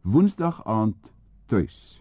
[0.00, 0.96] Woensdag aand
[1.46, 2.00] tuis.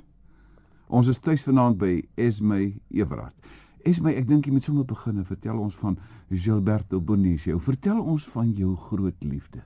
[0.87, 3.35] Ons is tuis vanaand by Esme Everard.
[3.83, 5.97] Esme, ek dink jy moet sommer begin en vertel ons van
[6.31, 7.59] Gilberto Bonicio.
[7.59, 9.65] Vertel ons van jou groot liefde.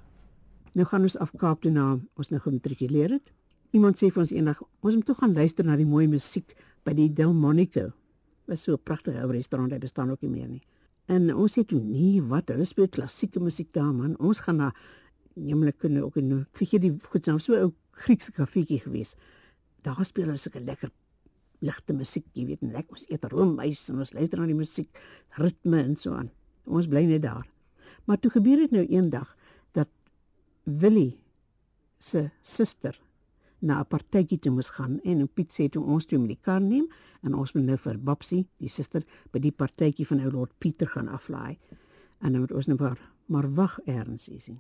[0.74, 3.30] Nou gaan ons af Kaap toe na ons nou gematrikuleer het.
[3.78, 6.58] Iemand sê vir ons eendag ons moet toe gaan luister na die mooi musiek
[6.90, 7.92] by die Delmonico.
[8.50, 10.64] Was so 'n pragtige ou restaurant, dit bestaan ook nie meer nie.
[11.06, 12.50] En ons sê toe nee, wat?
[12.50, 14.18] Hulle speel klassieke musiek daar man.
[14.18, 14.74] Ons gaan na
[15.36, 19.16] Jemlik kunnen ook in vir die goed nou so 'n Griekse kafeetjie gewees.
[19.86, 20.92] Daar speel hulle sulke lekker
[21.64, 24.90] ligte musiek, jy weet, en lekker ons eet roomys en ons luister na die musiek,
[25.40, 26.30] ritme en so aan.
[26.68, 27.46] Ons bly net daar.
[28.08, 29.30] Maar toe gebeur dit nou eendag
[29.78, 29.92] dat
[30.64, 31.14] Willie
[32.04, 33.00] se suster
[33.60, 36.62] na 'n partytjie toe moes gaan en Piet sê toe ons toe met die kar
[36.62, 36.88] neem
[37.24, 40.88] en ons moet nou vir Babsie, die suster, by die partytjie van ou Lord Pieter
[40.88, 41.58] gaan aflaai.
[42.20, 44.60] En dan moet ons nou maar maar wag eers sien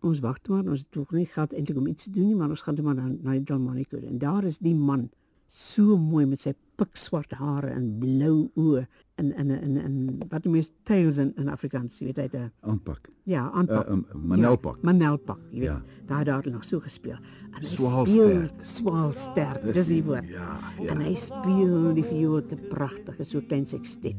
[0.00, 2.62] ons toe maar ons het nie gehad eintlik om iets te doen nie maar ons
[2.62, 5.10] gaan toe maar na na die en daar is die man
[5.54, 8.82] so mooi met sy pikswart hare en blou oë
[9.22, 9.98] en en en en
[10.32, 13.08] wat jy tails in in Afrikaans jy weet hy het aanpak.
[13.30, 13.86] Ja aanpak.
[13.86, 14.80] Uh, um, manelpak.
[14.80, 15.68] Ja, manelpak jy weet.
[15.68, 15.78] Ja.
[16.10, 17.20] daar daar nog so gespeel.
[17.54, 20.28] En swaalster swaalster dis die woord.
[20.28, 20.90] ja, ja.
[20.90, 24.18] En hy speel die viool te pragtig so klein sextet.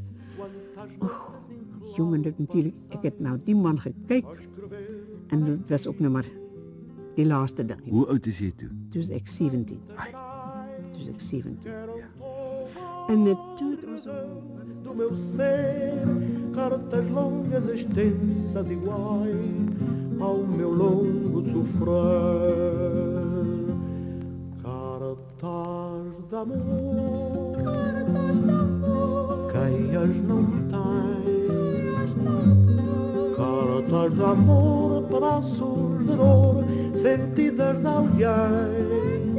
[1.96, 4.32] Jongen dit natuurlik ek het nou die man gekyk
[5.28, 6.26] En dit was ook nou maar
[7.16, 7.80] die laaste ding.
[7.90, 8.70] Hoe oud is jy toe?
[8.90, 9.80] Toe was ek 17.
[9.96, 10.12] Ai.
[10.92, 11.58] Toe was ek 17.
[11.64, 11.84] Ja.
[13.08, 14.08] En ons
[14.84, 16.02] do meu ser
[16.56, 22.56] cartas longas extensas iguais ao meu longo sofrer
[24.64, 27.25] cartas d'amor cartas
[34.16, 36.64] de amor, braços de dor,
[36.96, 39.36] sentidas de alguém.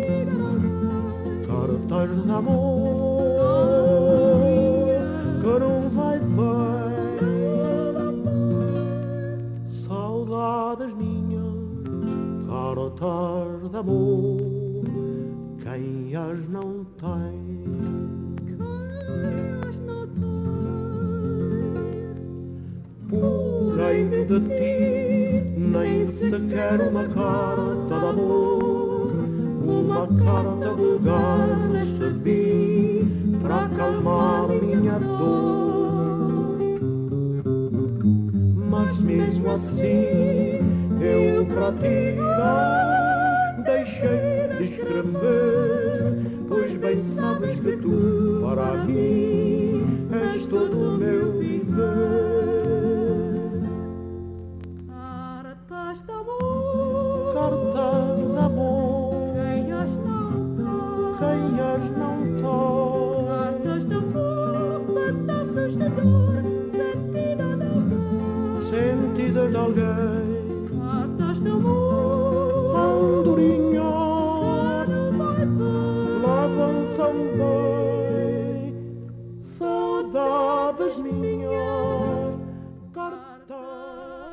[1.46, 3.36] Cartas de amor,
[5.40, 6.96] que não vai bem.
[9.88, 11.56] Saudades minhas,
[12.46, 14.84] cartas de amor,
[15.62, 18.05] quem as não tem.
[23.76, 29.12] Porém de ti nem sequer uma carta de amor
[29.62, 33.06] Uma carta vulgar recebi
[33.42, 36.56] para acalmar minha dor.
[38.70, 40.58] Mas mesmo assim
[40.98, 42.16] eu para ti
[43.62, 46.14] deixei de escrever
[46.48, 49.45] Pois bem sabes que tu para mim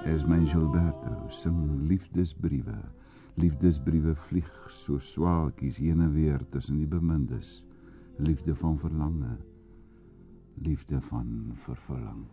[0.06, 2.76] És my Gilberto, sing liefdesbriewe.
[3.40, 7.64] Liefdesbriewe vlieg so swaalkies heen en weer tussen die bemindes.
[8.18, 9.38] Liefde van verlange.
[10.62, 12.26] Liefde van vervulling.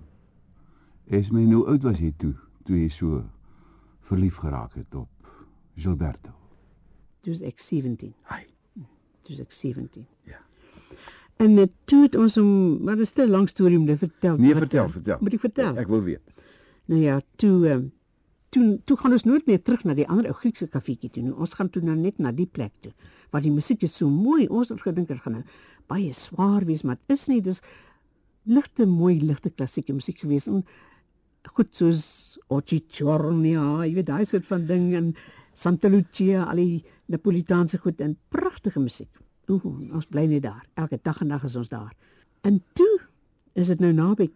[1.07, 2.35] Es my nou oud was jy toe?
[2.71, 3.23] toe jy so
[4.11, 5.33] verlief geraak het op
[5.81, 6.35] Gilberto?
[7.27, 8.13] Dis ek 17.
[8.31, 8.45] Hy.
[9.29, 10.07] Dis ek 17.
[10.29, 10.41] Ja.
[11.41, 12.51] En dit toe het ons om
[12.85, 14.37] maar dit is 'n lang storie om te vertel.
[14.37, 15.19] Nee, vertel, vertel.
[15.21, 15.77] Moet ek vertel?
[15.77, 16.40] Ek wil weet.
[16.91, 17.89] Nou ja, toe ehm um,
[18.51, 21.35] toe toe gaan ons nooit meer terug na die ander ou Griekse kafeetjie toe nie.
[21.39, 22.91] Ons gaan toe nou net na die plek toe
[23.31, 24.49] waar die musiek is so mooi.
[24.49, 25.45] Ons het gedink dit gaan nou
[25.91, 27.39] baie swaar wees, maar dit is nie.
[27.47, 27.61] Dis
[28.51, 30.65] ligte mooi ligte klassieke musiek gewees en
[31.55, 32.03] goed soos
[32.51, 35.13] Occhichornia, jy weet daai soort van ding en
[35.55, 39.11] Santa Lucia, al die Napolitaanse goed en pragtige musiek.
[39.51, 39.63] Ooh,
[39.95, 40.67] ons bly net daar.
[40.75, 41.95] Elke dag en nag is ons daar.
[42.43, 42.93] En toe
[43.55, 44.31] is dit nou naby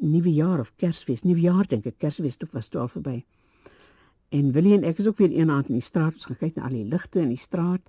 [0.00, 1.22] nuwe jaar of Kersfees.
[1.22, 3.20] Nuwe jaar dink ek, Kersfees toe was toe al verby.
[4.30, 6.56] En Willie en ek is ook weer een aand in die straat, ons gaan kyk
[6.56, 7.82] na al die ligte in die straat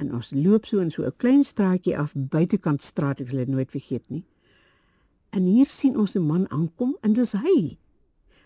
[0.00, 3.48] en ons loop so in so 'n klein straatjie af buitekant straat, ek sal dit
[3.48, 4.24] nooit vergeet nie.
[5.30, 7.78] En hier sien ons 'n man aankom en dis hy.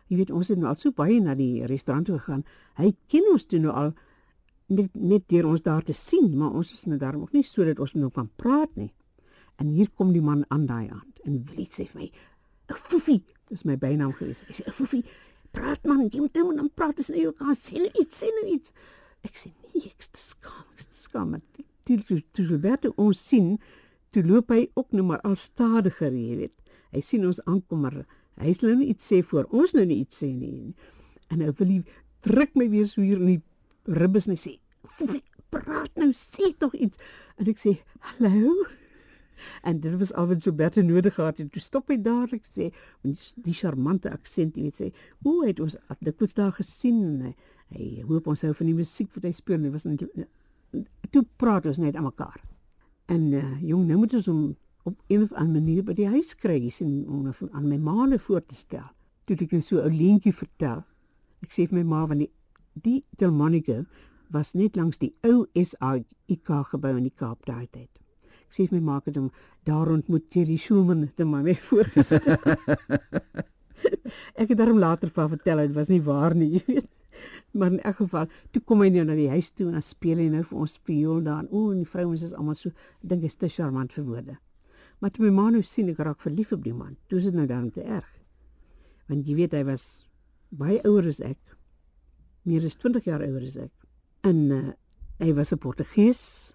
[0.09, 2.45] Jy weet ons het nou al so baie na die restaurant toe gegaan.
[2.77, 3.95] Hy ken ons toe nou al
[4.69, 7.79] net net deur ons daar te sien, maar ons is nou daarom ook nie sodat
[7.79, 8.93] ons nou kan praat nie.
[9.59, 12.11] En hier kom die man aan daai aand en wil iets sê vir my.
[12.69, 14.41] 'n Foefie, dis my bynaam gewees.
[14.49, 15.05] Hy sê 'n foefie,
[15.57, 18.47] praat man, jy moet nou dan praat as jy kan sê nou iets, sê nou
[18.55, 18.73] iets.
[19.27, 20.11] Ek sê nee, ek is
[21.01, 21.67] skaam, ek is.
[21.89, 23.55] Toe toe, toe Roberto ons sien,
[24.13, 26.75] toe loop hy ook nou maar al stadiger, jy weet.
[26.93, 28.03] Hy sien ons aankom maar
[28.39, 30.75] hy sê nou nie iets sê voor ons nou nie iets sê nie.
[31.33, 31.79] En nou wil hy
[32.27, 34.59] druk my weer so hier in die ribbes en hy sê,
[34.99, 36.99] "Foefie, praat nou, sê tog iets."
[37.39, 38.78] En ek sê, "Hallo."
[39.63, 41.53] En dit was al wat Roberto nodig gehad het.
[41.53, 42.71] Toe stop hy dadelik sê,
[43.03, 44.91] met die, charmante aksent, jy weet sê,
[45.23, 47.35] "O, het ons dit was daar gesien." En hy,
[47.69, 49.63] hy hoop ons hou van die musiek wat hy speel.
[49.63, 50.05] Dit was net
[51.11, 52.41] toe praat ons net aan mekaar.
[53.07, 54.57] En uh, jong, nou moet ons hom
[54.89, 58.19] op een of ander manier by die huis kry, sien, om hom aan my ma
[58.19, 58.89] voor te stel.
[59.25, 60.85] Toe ek net so 'n leentjie vertel.
[61.43, 62.31] Ek sê vir my ma van die
[62.83, 63.85] die Delmonico
[64.31, 67.91] was net langs die ou SAIK gebou in die Kaap daai tyd.
[68.49, 69.31] Ek sê my ma het hom
[69.69, 72.39] daar ontmoet Jerry Schumann te my voorgestel.
[74.41, 76.89] ek het daarom later van vertel dit was nie waar nie, jy weet.
[77.53, 80.21] Maar in elk geval, toe kom hy nou na die huis toe en dan speel
[80.21, 81.47] hy nou vir ons spiool daar.
[81.51, 84.37] O, en die vrouens is almal so dink is te charmant vir woorde.
[84.99, 87.37] Maar toe my ma nou sien ek raak verlief op die man, toe is dit
[87.37, 88.09] nou dan te erg.
[89.09, 89.87] Want jy weet hy was
[90.51, 91.39] baie ouer as ek.
[92.49, 93.73] Meer as 20 jaar ouer as ek.
[94.29, 94.63] En uh,
[95.23, 96.48] hy was 'n Portugees.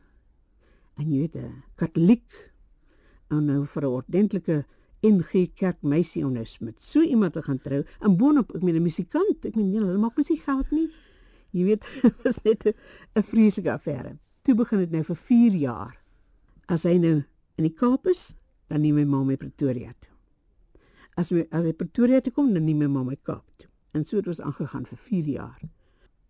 [0.99, 2.51] En jy weet 'n Katoliek.
[3.29, 4.65] En nou vir 'n ordentlike
[5.03, 7.83] NG Kerkmeisie onus met so iemand te gaan trou.
[7.99, 10.89] En boonop, ek meen 'n musikant, ek meen hulle maak mos nie geld nie.
[11.51, 12.75] Jy weet, dit was net
[13.15, 14.17] 'n vreeslike affære.
[14.41, 15.97] Toe begin dit nou vir 4 jaar.
[16.67, 17.23] As hy nou
[17.57, 18.33] in die Kaap is,
[18.67, 20.11] dan neem my ma my Pretoria toe.
[21.17, 23.69] As my as hy Pretoria toe kom, dan neem my ma my Kaap toe.
[23.93, 25.61] En so het ons aangegaan vir 4 jaar.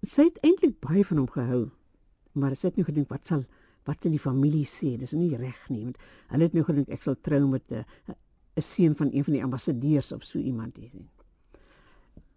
[0.01, 1.69] Sy het eintlik baie van hom gehou,
[2.33, 3.45] maar sy het nou gedink wat sal
[3.86, 4.94] wat sal die familie sê?
[4.98, 5.98] Dis nie reg nie, want
[6.32, 7.86] hulle het nou gedink ek sal trou met 'n
[8.58, 10.92] 'n seun van een van die ambassadeurs of so iemand hier.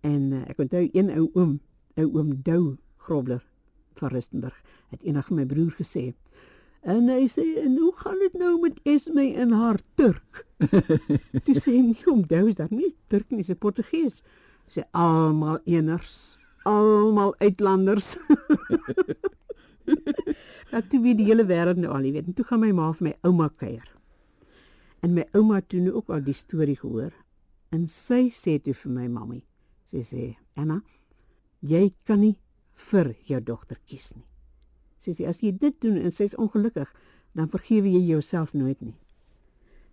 [0.00, 1.60] En uh, ek onthou een ou oom,
[1.96, 3.44] ou oom Dou Grobler
[3.94, 6.14] van Rustenburg, het eendag my broer gesê,
[6.86, 10.46] En hy sê, "En hoe gaan dit nou met Esme en haar Turk?"
[11.44, 14.22] Toe sê hy, "Nee, onthou dat nie Turk nie, dis Portugees."
[14.70, 18.16] Sê almal eners, almal uitlanders.
[20.72, 22.30] Dat toe weet die hele wêreld nou al, jy weet.
[22.30, 23.86] En toe gaan my ma vir my ouma kuier.
[25.04, 27.12] En my ouma het toe nou ook al die storie gehoor.
[27.74, 29.44] En sy sê toe vir my mammie,
[29.90, 30.82] sy sê, "Anna,
[31.60, 32.36] jy kan nie
[32.90, 34.24] vir jou dogter kies nie."
[35.00, 36.88] Sy sê as jy dit doen en sy's ongelukkig,
[37.34, 38.96] dan vergewe jy jouself nooit nie.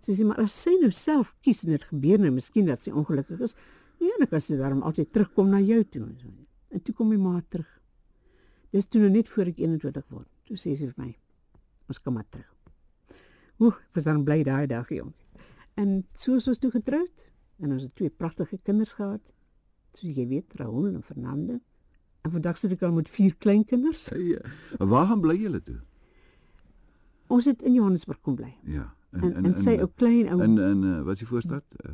[0.06, 2.92] Sy sê maar as sy nou self kies en dit gebeur nou miskien dat sy
[2.92, 3.56] ongelukkig is,
[4.00, 6.08] ja, dan kan sy daarom altyd terugkom na jou toe.
[6.72, 7.70] En toe kom my ma terug.
[8.74, 10.30] Dis toe nou net voor ek 21 word.
[10.50, 11.12] Toe sê sy vir my,
[11.92, 12.50] ons kom maar terug.
[13.62, 15.12] Oeh, ek was dan bly daai dag jong.
[15.80, 17.28] En so is ons toe getroud
[17.62, 19.22] en ons het twee pragtige kinders gehad.
[19.94, 21.60] Soos jy weet, Raoul en Fernando.
[22.26, 24.08] En vandag sit ek al met vier kleinkinders.
[24.18, 24.42] Ja.
[24.80, 25.78] Waar gaan bly julle toe?
[27.34, 28.52] Ons het in Johannesburg kom bly.
[28.70, 28.88] Ja.
[29.14, 31.64] En en, en sy ou klein ou in in uh, wat is die voorstad?
[31.86, 31.94] Uh,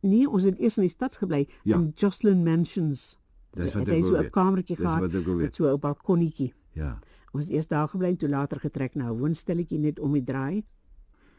[0.00, 1.76] Nee, ons het eers in die stad gebly Ja.
[1.76, 3.18] in Jocelyn Mansions.
[3.54, 6.52] Dis wat Het hy ek so 'n kamertjie gehad ek met so 'n balkonnetjie.
[6.74, 6.98] ja.
[7.32, 10.24] Ons het eers daar gebly en toe later getrek na 'n woonstelletjie net om die
[10.24, 10.64] draai.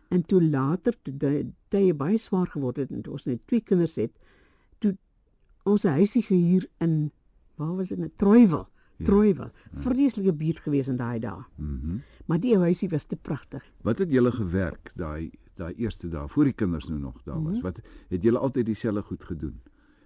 [0.10, 4.12] En toe later toe tye baie swaar geword het en ons net twee kinders het,
[4.80, 4.98] toe
[5.64, 7.12] ons 'n huisie gehuur in
[7.56, 7.98] waar was dit?
[8.00, 8.68] In Troiwel.
[8.98, 9.06] Ja.
[9.06, 9.52] Troiwel.
[9.80, 11.44] Vreeslike buurt gewees in daai dae.
[11.58, 11.98] Mhm.
[12.26, 13.64] Maar die ou huisie was te pragtig.
[13.82, 17.54] Wat het julle gewerk daai daai eerste dae voor die kinders nou nog daar was?
[17.58, 17.62] Mhm.
[17.62, 19.60] Wat het julle altyd dieselfde goed gedoen?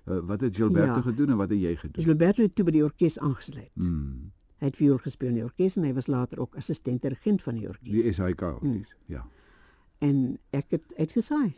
[0.05, 1.01] Uh, wat het Gilberto Ja.
[1.01, 2.05] gedoen en wat het jy gedoen?
[2.05, 3.71] Roberto het toe by die orkes aangesluit.
[3.73, 4.31] Mm.
[4.61, 7.55] Hy het viool gespeel in die orkes en hy was later ook assistent dirigent van
[7.55, 7.89] die orkes.
[7.91, 8.41] Die SAIK.
[8.61, 8.69] Mm.
[8.69, 8.83] Mm.
[9.05, 9.25] Ja.
[9.99, 11.53] En ek het uitgesaai.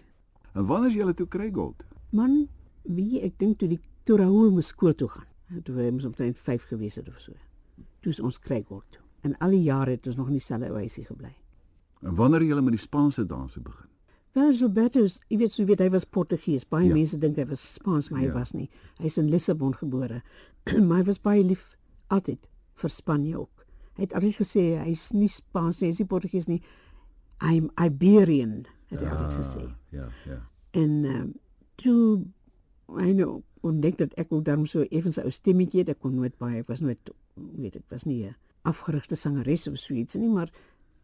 [0.54, 1.84] En wanneer is julle toe kry gold?
[2.12, 2.48] Man,
[2.82, 5.28] wie ek dink toe die toe Raoul moes skool toe gaan.
[5.64, 7.34] Toe hy moes omtrent 5 gewees het of so.
[8.02, 9.02] Toe is ons kry word toe.
[9.22, 11.36] En al die jare het ons nog in dieselfde huisie gebly.
[12.02, 13.88] En wanneer het julle met die Spaanse danse begin?
[14.38, 16.64] Wel, is- jy weet, so jy weet hy was Portugees.
[16.70, 16.94] Baie Ja.
[16.94, 18.32] mense dink hy was Spaans, maar hy Ja.
[18.34, 18.38] ja.
[18.40, 18.70] was nie.
[19.00, 20.22] Hy's in Lissabon gebore.
[20.88, 21.76] maar hy was baie lief
[22.10, 23.66] altyd vir Spanje ook.
[23.96, 26.62] Hy het altyd gesê hy's nie Spaans nie, hy's nie Portugees nie.
[27.42, 29.64] I'm Iberian, het hy altyd gesê.
[29.92, 30.42] Ja, ja.
[30.74, 31.32] En ehm
[31.78, 32.26] toe
[32.98, 36.16] hy nou ontdek dat ek ook daarom so effens 'n ou stemmetjie het, ek kon
[36.16, 37.00] nooit baie, ek was nooit
[37.58, 40.52] weet ek was nie 'n afgerigte sangeres of so iets nie, maar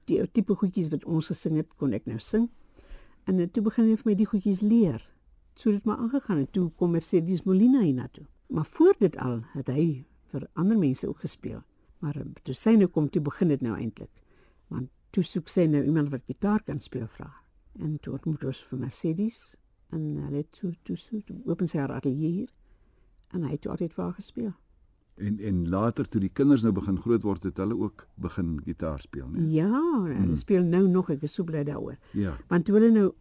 [0.05, 2.49] die ou tipe goedjies wat ons gesing het, kon ek nou sing.
[3.24, 5.03] En toe begin hy vir my die goedjies leer.
[5.56, 8.25] So het dit maar aangegaan en toe kom Mercedes Molina hiernatoe.
[8.48, 9.86] Maar voor dit al het hy
[10.32, 11.62] vir ander mense ook gespeel.
[12.00, 14.12] Maar uh, toe sy nou kom, toe begin dit nou eintlik.
[14.68, 17.30] Want toe soek sy nou iemand wat gitaar kan speel vra.
[17.80, 19.39] En toe ontmoet ons vir Mercedes
[19.94, 22.51] en hulle het toe toe so toe open sy haar atelier hier
[23.34, 24.53] en hy het toe altyd vir haar gespeel.
[25.22, 29.00] En en later toe die kinders nou begin groot word, het hulle ook begin gitaar
[29.00, 29.43] speel, né?
[29.53, 30.36] Ja, hulle Hmm.
[30.36, 31.98] speel nou nog, ek is so bly daaroor.
[32.12, 32.38] Ja.
[32.50, 33.12] Want toe hulle nou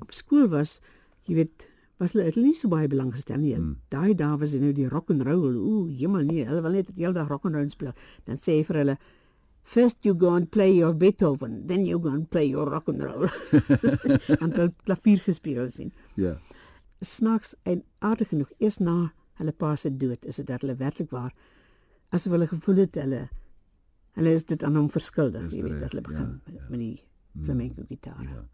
[0.00, 0.80] op skool was,
[1.24, 3.54] jy weet, was hulle hulle nie so baie belang gestel nie.
[3.56, 3.76] Mm.
[3.88, 5.56] Daai dae was dit nou die rock and roll.
[5.56, 7.92] Ooh, jemmel nee, hulle wil net die hele dag rock and roll speel.
[8.24, 8.98] Dan sê hy vir hulle
[9.66, 13.02] First you go and play your Beethoven, then you go and play your rock and
[13.02, 13.26] roll.
[14.40, 15.92] en hulle klavier gespeel sien.
[16.14, 16.36] Ja.
[17.02, 21.10] Snaaks en aardig genoeg, eers na hulle pa se dood is dit dat hulle werklik
[21.14, 21.32] waar
[22.14, 23.26] asof hulle gevoel het hulle
[24.16, 26.68] hulle is dit aan hom verskuldig, jy weet, dat hulle begin ja, met, ja.
[26.70, 28.22] met die flamenco gitaar.
[28.24, 28.44] Ja.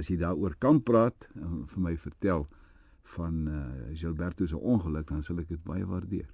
[0.00, 2.46] As jy daaroor kan praat en vir my vertel
[3.16, 3.58] van uh,
[3.92, 6.30] Gilberto se ongeluk, dan sal ek dit baie waardeer.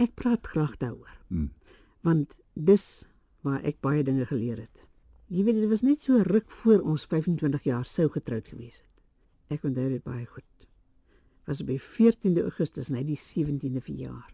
[0.00, 1.10] Ek praat graag daaroor.
[1.28, 1.50] Mm.
[2.06, 2.84] want dis
[3.44, 4.86] waar ek baie dinge geleer het.
[5.30, 9.02] Jy weet dit was net so ruk voor ons 25 jaar sou getroud gewees het.
[9.56, 10.46] Ek onthou dit baie goed.
[11.50, 14.28] Was op die 14de Augustus net die 17de verjaar.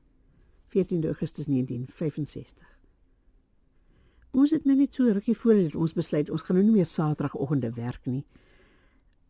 [0.69, 2.67] 14de Augustus 1965.
[4.37, 6.91] Ons het nou net so rukkie voor dit ons besluit ons gaan nou nie meer
[6.91, 8.21] Saterdagoggende werk nie.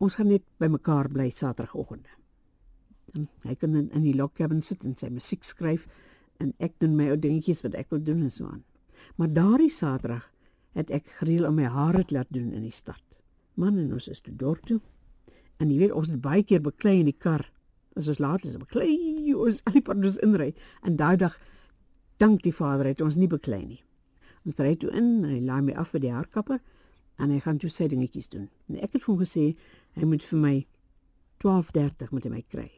[0.03, 2.11] Ons gaan net by mekaar bly Saterdagoggende.
[3.15, 5.87] En hy kan in, in die log cabin sit en sy musiek skryf
[6.43, 8.65] en ek doen my ou dingetjies wat ek wil doen en so aan.
[9.15, 10.27] Maar daardie Saterdag
[10.75, 13.05] het ek gereël om my hare te laat doen in die stad.
[13.55, 14.81] Man en ons is toe dorp toe.
[15.63, 17.47] En jy weet ons het baie keer beklei in die kar.
[17.97, 20.53] As ons laat is, beklei ons al die pad ons inry.
[20.85, 21.37] En daai dag
[22.21, 23.83] dank die Vader het ons nie beklei nie.
[24.47, 26.61] Ons ry toe in en hy laai my af by die haarkapper
[27.17, 28.49] en hy gaan toe sy dingetjies doen.
[28.69, 29.47] En ek het vir hom gesê
[29.97, 30.57] hy moet vir my
[31.45, 32.69] 12:30 moet hy my kry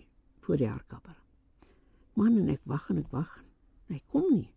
[0.47, 1.17] voor die haarkapper.
[2.19, 3.31] Man en ek wag en ek wag.
[3.91, 4.53] Hy kom nie.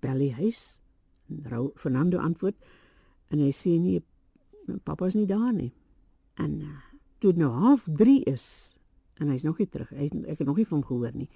[0.00, 0.80] Bel die huis.
[1.50, 2.58] Rou Fernando antwoord
[3.30, 4.02] en hy sê nee,
[4.84, 5.70] pappa is nie daar nie.
[6.42, 6.76] En uh,
[7.22, 8.46] toe nou half 3 is
[9.20, 9.90] en hy's nog nie terug.
[9.94, 11.28] Hy ek het nog nie van hom gehoor nie.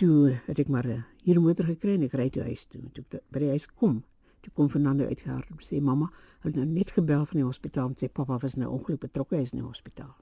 [0.00, 2.82] Toe het ek maar 'n hier 'n motor gekry en ek ry toe huis toe.
[2.92, 4.02] Toe ek by die huis kom,
[4.42, 6.10] toe kom Fernando uitgehaal en sê mamma,
[6.40, 9.36] hulle het nou net gebel van die hospitaal en sê pappa was nou ongeluk betrokke,
[9.36, 10.14] hy is in die hospitaal.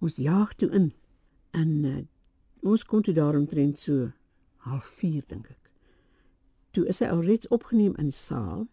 [0.00, 0.92] Ons jaag toe in
[1.50, 2.04] en uh,
[2.62, 4.12] ons kom toe daar omtrent so
[4.56, 5.70] half 4 dink ek.
[6.72, 8.66] Toe is hy alreeds opgeneem in die saal.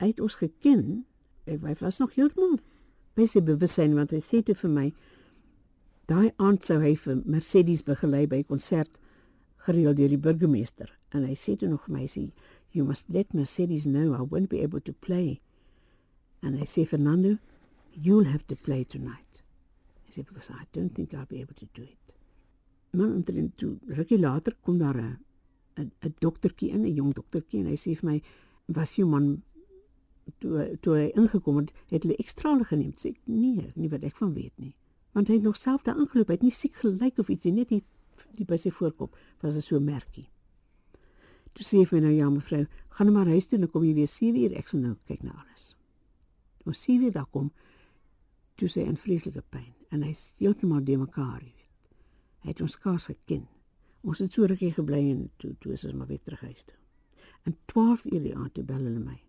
[0.00, 1.04] Hy het ons geken.
[1.44, 2.56] Hy was nog heeltemal
[3.16, 4.86] by sy bewussyn want hy sê toe vir my
[6.06, 8.92] daai aand sou hy vir Mercedes begelei by 'n konsert
[9.66, 12.30] gereël deur die burgemeester en hy sê toe nog vir my sê
[12.76, 15.40] you must let Mercedes know I won't be able to play.
[16.42, 17.38] En hy sê Fernando,
[17.92, 19.42] you'll have to play tonight.
[20.04, 22.14] Hy sê because I don't think I'll be able to do it.
[22.92, 25.18] Maar omtrent toe rukkie later kom daar 'n
[25.76, 28.22] 'n 'n doktertjie in, 'n jong doktertjie en hy sê vir my,
[28.68, 29.42] "Was jou man
[30.40, 34.16] toe toe hy ingekom het, het hulle ekstrale geneem?" Sê ek, "Nee, nie wat ek
[34.16, 34.74] van weet nie."
[35.16, 37.70] Want hy het nog self daar ingeloop, hy het nie siek gelyk of ietsie, net
[37.72, 37.80] die,
[38.36, 40.26] die by sy voorkop was er so 'n merkie.
[41.56, 43.84] Toe sê hy vir nou, "Ja, mevrou, gaan nou maar huis toe en dan kom
[43.84, 45.74] jy weer 7 uur, ek sal nou kyk na alles."
[46.64, 47.50] Toe sien weer daar kom
[48.56, 51.96] toe sy in vreeslike pyn en hy's heeltemal de mekaar, jy weet.
[52.42, 53.46] Hy het ons skaars geken.
[54.02, 56.76] Ons het so rukkie gebly en toe toe is ons maar weer terug huis toe.
[57.46, 59.20] En 12 uur die aand toe bel hulle my.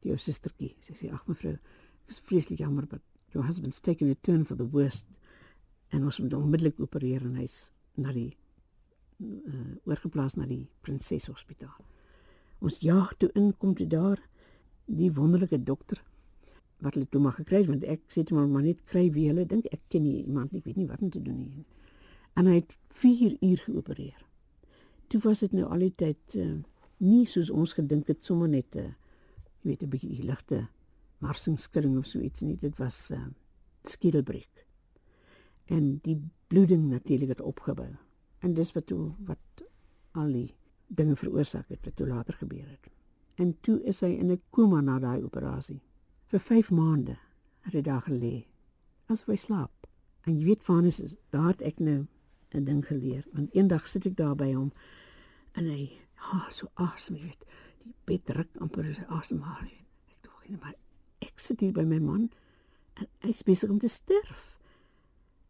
[0.00, 1.54] Die ou sustertjie, sy sê ag mevrou,
[2.04, 5.04] ek is vreeslik jammer but your husband's taken a turn for the worst.
[5.88, 8.36] En ons moet onmiddellik opereer en hy's na die
[9.20, 11.76] uh, oorgeplaas na die Prinses Hospitaal.
[12.64, 14.20] Ons jaag toe in kom toe daar
[14.84, 16.00] die wonderlike dokter
[16.78, 19.26] wat hulle toe maar gekry het want ek sê toe maar, maar net kry wie
[19.30, 21.64] hulle dink ek ken nie iemand nie, ek weet nie wat om te doen nie.
[22.38, 24.20] En hy het 4 uur geopereer.
[25.10, 26.58] Toe was dit nou al die tyd uh,
[27.02, 28.92] nie soos ons gedink het sommer net 'n uh,
[29.62, 30.68] jy weet 'n bietjie ligte
[31.24, 32.56] marsingskudding of so iets nie.
[32.56, 33.26] Dit was uh,
[33.84, 34.66] skedelbreek.
[35.64, 37.90] En die bloeding natuurlik het opgebou.
[38.38, 39.64] En dis wat toe wat
[40.12, 40.54] al die
[40.86, 42.90] dinge veroorsaak het wat toe later gebeur het.
[43.34, 45.80] En toe is hy in 'n koma na daai operasie.
[46.26, 47.16] Vir 5 maande
[47.60, 48.46] het hy daar gelê
[49.06, 49.86] asof hy slaap.
[50.24, 52.06] En jy weet Vanus is daar het ek nou
[52.50, 54.72] 'n ding geleer want eendag sit ek daar by hom
[55.52, 55.82] en hy
[56.28, 57.44] ha oh, so asem jy weet
[57.84, 60.76] die bed ruk amper asemhaal ek dink nee maar
[61.24, 62.28] ek sit hier by my man
[62.98, 64.54] en hy is besig om te sterf.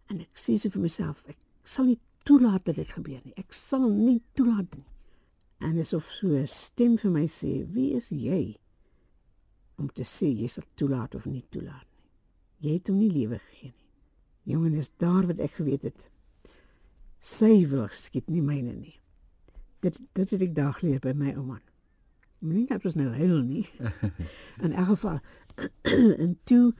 [0.08, 1.98] En ek sê so vir myself ek sal nie
[2.28, 3.34] toelaat dat dit gebeur nie.
[3.40, 4.86] Ek sal nie toelaat nie.
[5.64, 8.56] En asof so 'n stem vir my sê wie is jy
[9.78, 12.68] om te sê jy sal toelaat of nie toelaat nie?
[12.68, 13.88] Jy het hom nie lewe gegee nie.
[14.52, 16.10] Jongen is daar wat ek geweet het.
[17.20, 18.94] Sy wil skiet nie myne nie.
[19.80, 21.60] Dit dit het ek daar geleer by my ouma.
[22.38, 23.66] Moenie dat ons nou huil nie.
[24.64, 25.18] In elk geval
[26.24, 26.74] en toe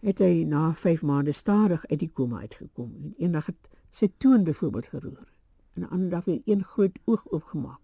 [0.00, 2.90] het hy na 5 maande stadig uit die koma uitgekom.
[3.02, 5.28] En eendag het sy toon byvoorbeeld geroer.
[5.74, 7.80] en 'n ander dag weer een groot oog oopgemaak.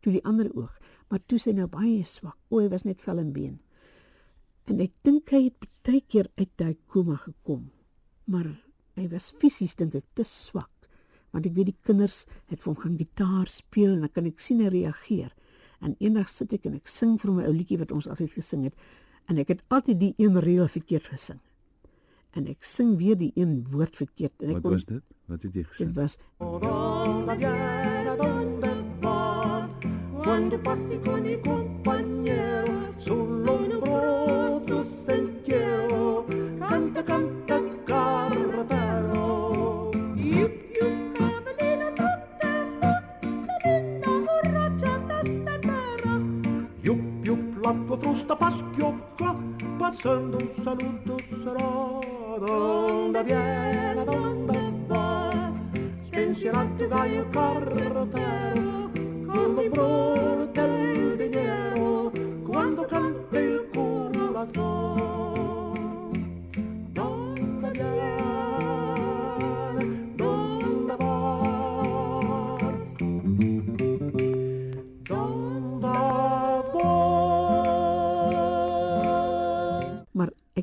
[0.00, 0.78] Toe die ander oog,
[1.08, 2.36] maar toe sy nou baie swak.
[2.48, 3.58] O, hy was net vel en been.
[4.64, 7.70] En ek dink hy het baie keer uit daai koma gekom.
[8.24, 8.48] Maar
[8.96, 10.88] hy was fisies dink ek te swak.
[11.30, 14.40] Want ek weet die kinders het vir hom gaan gitaar speel en dan kan ek
[14.40, 15.32] sien hy reageer.
[15.80, 18.64] En eendag sit ek en ek sing vir my ou liedjie wat ons altyd gesing
[18.64, 18.74] het
[19.28, 21.38] en ek het altyd die een reël verkeerd gesing.
[22.36, 25.02] En ek sing weer die een woord verkeerd en ek Wat kon- was dit?
[25.26, 25.94] Wat het jy dit gesing?
[25.94, 29.70] was ¿Dónde viene, dónde vas?
[30.24, 33.37] Cuando pase con mi compañero, solo
[50.02, 55.56] son un saluto sarò d'onda viene, d'onda vas,
[56.06, 58.08] spensierati dai cortero,
[59.26, 60.77] come brutale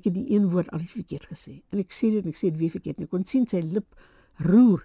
[0.05, 1.55] ek het die een woord altyd verkeerd gesê.
[1.73, 2.99] En ek sê dit en ek sê dit weer verkeerd.
[2.99, 3.95] En ek kon sien sy lip
[4.45, 4.83] roer.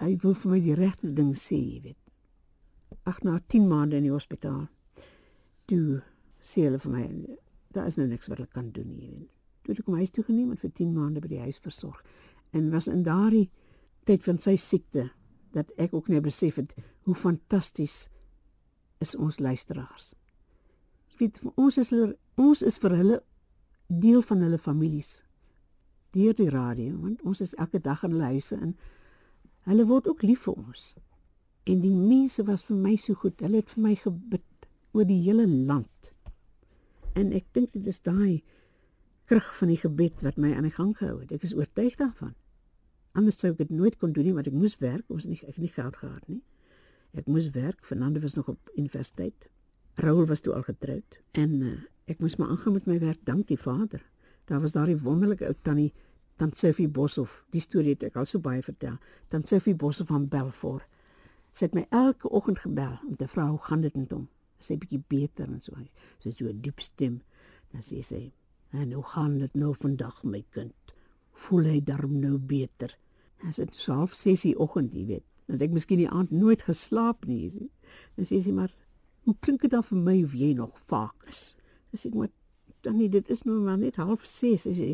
[0.00, 2.98] Hy wil vir my die regte ding sê, jy weet.
[3.08, 4.66] Ag na 10 maande in die hospitaal.
[5.70, 6.02] Toe
[6.44, 7.04] sê hulle vir my
[7.72, 9.32] daar is nou niks wat hulle kan doen nie, jy weet.
[9.64, 12.04] Toe het ek hom huis toe geneem en vir 10 maande by die huis versorg.
[12.52, 13.46] En was in daardie
[14.08, 15.08] tyd van sy siekte
[15.56, 16.74] dat ek ook net besef het
[17.08, 18.02] hoe fantasties
[19.00, 20.12] is ons luisteraars.
[21.14, 23.20] Jy weet, ons is hulle ons is vir hulle
[23.90, 25.18] deel van hulle families
[26.14, 28.74] deur die radio want ons is elke dag in hulle huise en
[29.70, 30.84] hulle word ook lief vir ons.
[31.70, 33.42] En die mense was vir my so goed.
[33.44, 36.10] Hulle het vir my gebid oor die hele land.
[37.14, 38.40] En ek dink dit is daai
[39.30, 41.34] krag van die gebed wat my aan die gang gehou het.
[41.36, 42.34] Ek is oortuig daarvan.
[43.14, 45.38] Anders sou ek dit nooit kon doen nie want ek moes werk, ons het nie
[45.42, 46.40] ek het nie geld gehad nie.
[47.18, 49.48] Ek moes werk, Fernando was nog op universiteit.
[50.00, 51.78] Raul was toe al getroud en uh,
[52.10, 54.00] ek moes maar aangaan met my werk, dank die Vader.
[54.48, 55.92] Daar was daardie wonderlike ou tannie
[56.40, 57.42] Tant Sophie Boshoff.
[57.52, 58.94] Die storie het ek al so baie vertel.
[59.28, 60.86] Tant Sophie Boshoff van Belfort.
[61.52, 64.22] Sy het my elke oggend gebel om te vra hoe gaan dit met hom.
[64.64, 65.76] Sy bietjie beter en so.
[66.24, 67.20] Sy so 'n diep stem.
[67.72, 68.32] Dan sê sy:
[68.72, 70.94] "En hoe gaan dit nou vandag my kind?
[71.32, 72.96] Voel hy darm nou beter?"
[73.52, 75.24] Sy het so half 6 die oggend, jy weet.
[75.46, 77.50] Dat ek miskien die aand nooit geslaap nie.
[78.16, 78.72] Dan sê sy maar:
[79.30, 81.54] "Hoe klink dit dan vir my of jy nog vaak is?"
[81.90, 82.30] Dan sê maar:
[82.82, 84.88] "Dan nie, dit is nou maar net half 6." Sy sê: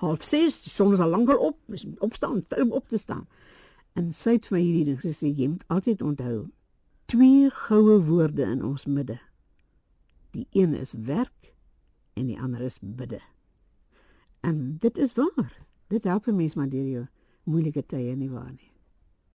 [0.00, 3.26] "Half 6, die son is al lankal op, is opstaan, tyd om op te staan."
[3.92, 6.48] En sy vir my hierdie ding gesê, jy moet altyd onthou
[7.12, 9.18] twee goue woorde in ons midde.
[10.32, 11.52] Die een is werk
[12.16, 13.20] en die ander is bidde.
[14.40, 15.52] En dit is waar.
[15.92, 17.06] Dit help 'n mens maar deur jou
[17.44, 18.71] moeilike tye nie waar nie.